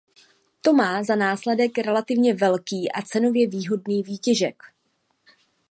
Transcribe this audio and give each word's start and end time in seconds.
To 0.61 0.73
má 0.73 1.03
za 1.03 1.15
následek 1.15 1.77
relativně 1.77 2.33
velký 2.33 2.91
a 2.91 3.01
cenově 3.01 3.47
výhodný 3.47 4.03
výtěžek. 4.03 4.63